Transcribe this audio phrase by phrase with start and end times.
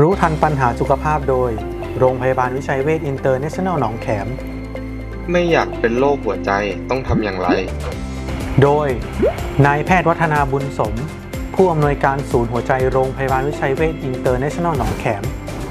[0.00, 1.50] รู้ทันปัญหาสุขภาพโดย
[1.98, 4.26] โรงพยาบาลวิชัยเวชอินเตอร์เนชั่นแนลหนองแขม
[5.32, 6.50] ไม่อยากเป็นโรคหัวใจ
[6.90, 7.48] ต้องทำอย่างไร
[8.62, 8.88] โดย
[9.66, 10.94] นายแพทย์วัฒนาบุญสม
[11.54, 15.22] ผู้อำนวยการศูนย์หัวใจโรงพยาบาลวิชัยเวชอินเตอร์เนชั่นแนลหนองแขม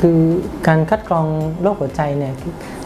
[0.00, 0.18] คือ
[0.66, 1.26] การคัดกรอง
[1.62, 2.34] โรคหัวใจเนี่ย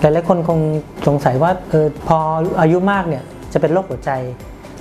[0.01, 0.61] หลายๆคนคง
[1.07, 2.19] สงสัยว่าเออพอ
[2.61, 3.23] อายุมากเนี่ย
[3.53, 4.11] จะเป็นโรคหัวใจ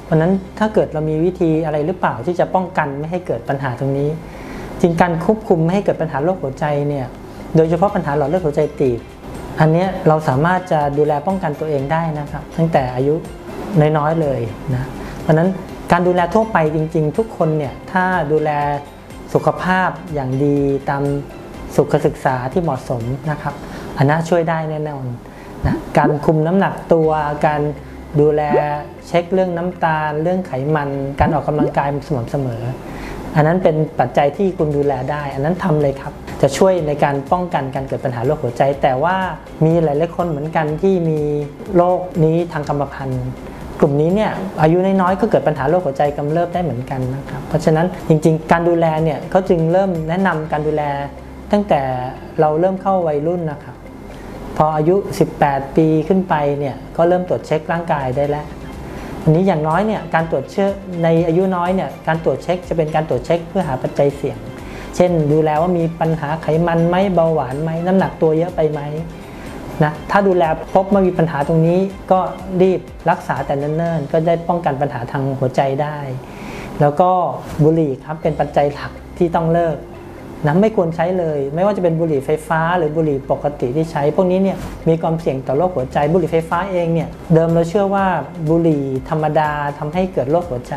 [0.04, 4.10] เพราะฉะนั้นถ้าเกิดเรามีวิธีอะไรหรือเปล่าที่จะป้องกันไม่ให้เกิดปัญหาตรงนี้
[4.82, 7.08] จริงการควบคุมไม่ให้เกิดปัญหาโรคหัวใจเนี่ย
[7.56, 9.00] โดยเฉพาะปัญหาหลอดเลือดหัวใจตีบ
[9.60, 13.16] อันนี้เราสามารถจะดูแลป้องกันตัวเองได้นะครับตั้งแต่อายุ
[13.98, 14.40] น้อยๆเลย
[14.76, 14.84] นะ
[15.22, 15.50] เพราะนั้น
[15.92, 18.50] การดูแลทั่วไปจริง ๆ ทุกคนเนี่ยถ้าดูแล
[19.34, 20.58] สุขภาพอย่างดี
[20.90, 21.04] ตาม
[21.76, 23.54] สุขศึกษาที่เหมาะสมนะครับ
[23.98, 25.06] อันน่าช่วยได้แน่นอน
[25.66, 27.10] นะการคุมน้ำหนักตัว
[27.48, 27.62] การ
[28.22, 28.42] ดูแล
[29.08, 30.90] เช็คเรื่องน้ำตาล เรื่องไขมัน
[31.20, 32.64] การออกกำลังกายสม่ำเสมอ
[33.36, 39.16] อันนั้นเป็นปัจจัยที่คุณดูแลได้ อันนั้นทำเลยครับ จะช่วยในการป้องกันการเกิดปัญหาโรคหัวใจ แต่ว่า
[39.66, 41.22] มีหลายๆคนเหมือนกันที่มี
[41.76, 43.26] โรคนี้ทางกรรมพันธุ์
[43.80, 50.84] กลุ่มนี้เนี่ยอายุน้อยๆก็เกิดปัญหาโรคหัวใจกำเริบได้เหมือนกันนะครับเพราะฉะนั้นจริงๆ การดูแลเนี่ยเขาจึงเริ่มแนะนำการดูแล
[51.52, 51.82] ตั้งแต่
[52.40, 53.76] เราเริ่มเข้าวัยรุ่นนะครับ
[54.58, 54.96] พออายุ
[55.36, 58.46] 18 ปีขึ้นไปเนี่ยก็เริ่มตรวจเช็คร่างกายได้แล้ว
[59.24, 60.70] อันนี้อย่างน้อยเนี่ยการตรวจเชื้อ
[61.04, 64.38] ในอายุน้อยเนี่ยการตรวจเช็คจะเป็นการตรวจเช็คเพื่อหาปัจจัยเสี่ยง
[64.96, 68.82] เช่น ดูแลว่ามีปัญหาไขมันไหมเบาหวานไหมน้ำหนักตัวเยอะไปไหม
[69.84, 71.80] นะถ้าดูแลพบว่ามีปัญหาตรงนี้
[72.12, 72.20] ก็
[72.62, 75.98] รีบรักษาแต่เนิ่นๆก็ได้ป้องกันปัญหาทางหัวใจได้
[76.82, 77.10] แล้วก็
[77.64, 79.76] บุหรี่ครับเป็นปัจจัยหลักที่ต้องเลิก
[80.46, 84.58] นะไม่ควรใช้เลย ไม่ว่าจะเป็นบุหรี่ไฟฟ้า หรือบุหรี่ปกติที่ใช้ พวกนี้เนี่ย
[84.90, 88.06] มีความเสี่ยงต่อโรคหัวใจ บุหรี่ไฟฟ้าเองเนี่ยเดิมเราเชื่อว่า
[88.50, 90.76] บุหรี่ธรรมดาทำให้เกิดโรคหัวใจ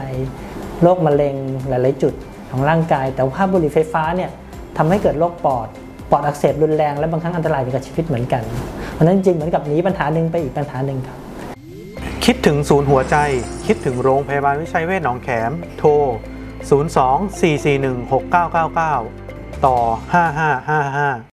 [0.83, 1.35] โรคมะเร็ง
[1.69, 2.15] หลาย ๆ จุด
[2.51, 4.31] ของร่างกาย แต่ว่าบุหรี่ไฟฟ้าเนี่ย
[4.79, 5.69] ทำให้เกิดโรคปอด
[6.11, 8.43] ปอดอักเสบรุนแรงและบางครั้งอันตรายถึงกับชีวิตเหมือนกัน
[8.93, 11.19] เพราะนั้นจริงเหมือนกับหนีปัญหาหนึ่งไปอีกปัญหาหนึ่งครับ
[12.25, 13.17] คิดถึงศูนย์หัวใจ
[13.67, 15.91] คิดถึงโรงพยาบาลวิชัยเวชหนองแขมโทร
[16.69, 19.24] 02 441 6999
[19.65, 19.79] ต่อ
[20.13, 21.23] 5555